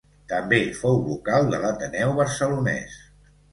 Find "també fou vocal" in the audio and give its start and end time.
0.29-1.53